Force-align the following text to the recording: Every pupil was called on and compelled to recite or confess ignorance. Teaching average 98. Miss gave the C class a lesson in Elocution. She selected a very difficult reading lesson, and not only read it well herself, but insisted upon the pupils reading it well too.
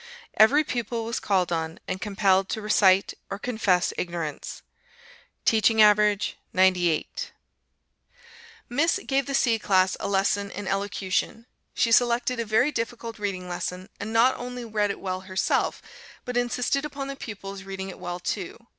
Every 0.33 0.63
pupil 0.63 1.05
was 1.05 1.19
called 1.19 1.51
on 1.51 1.79
and 1.87 2.01
compelled 2.01 2.49
to 2.49 2.61
recite 2.63 3.13
or 3.29 3.37
confess 3.37 3.93
ignorance. 3.99 4.63
Teaching 5.45 5.79
average 5.79 6.37
98. 6.53 7.31
Miss 8.67 8.99
gave 9.05 9.27
the 9.27 9.35
C 9.35 9.59
class 9.59 9.95
a 9.99 10.07
lesson 10.07 10.49
in 10.49 10.67
Elocution. 10.67 11.45
She 11.75 11.91
selected 11.91 12.39
a 12.39 12.45
very 12.45 12.71
difficult 12.71 13.19
reading 13.19 13.47
lesson, 13.47 13.89
and 13.99 14.11
not 14.11 14.35
only 14.39 14.65
read 14.65 14.89
it 14.89 14.99
well 14.99 15.21
herself, 15.21 15.83
but 16.25 16.35
insisted 16.35 16.83
upon 16.83 17.07
the 17.07 17.15
pupils 17.15 17.61
reading 17.61 17.89
it 17.89 17.99
well 17.99 18.19
too. 18.19 18.57